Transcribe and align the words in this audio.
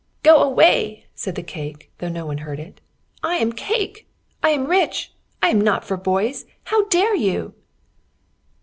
"Go 0.23 0.41
away," 0.41 1.05
said 1.13 1.35
the 1.35 1.43
cake, 1.43 1.91
though 1.99 2.09
no 2.09 2.25
one 2.25 2.39
heard 2.39 2.59
it. 2.59 2.81
"I 3.21 3.35
am 3.35 3.53
cake! 3.53 4.07
I 4.41 4.49
am 4.49 4.65
rich! 4.65 5.13
I 5.43 5.49
am 5.49 5.61
not 5.61 5.85
for 5.85 5.95
boys! 5.95 6.47
How 6.63 6.85
dare 6.85 7.15
you?" 7.15 7.53